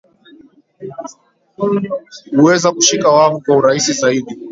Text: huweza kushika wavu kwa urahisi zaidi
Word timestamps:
huweza 2.35 2.71
kushika 2.71 3.09
wavu 3.09 3.41
kwa 3.41 3.55
urahisi 3.57 3.93
zaidi 3.93 4.37